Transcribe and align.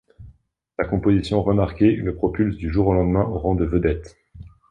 Sa 0.77 0.85
composition 0.85 1.43
remarquée 1.43 1.91
le 1.95 2.15
propulse 2.15 2.57
du 2.57 2.71
jour 2.73 2.87
au 2.87 2.93
lendemain 2.95 3.21
au 3.23 3.37
rang 3.37 3.53
de 3.53 3.65
vedette. 3.65 4.17